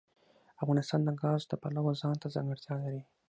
افغانستان 0.63 0.99
د 1.03 1.09
ګاز 1.21 1.41
د 1.47 1.53
پلوه 1.61 1.91
ځانته 2.01 2.27
ځانګړتیا 2.35 2.75
لري. 2.83 3.01